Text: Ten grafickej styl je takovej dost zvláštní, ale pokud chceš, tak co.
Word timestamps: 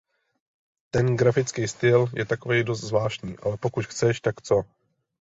Ten 0.91 1.13
grafickej 1.17 1.67
styl 1.69 2.07
je 2.17 2.25
takovej 2.25 2.63
dost 2.63 2.81
zvláštní, 2.83 3.37
ale 3.37 3.57
pokud 3.57 3.85
chceš, 3.85 4.21
tak 4.21 4.41
co. 4.41 4.63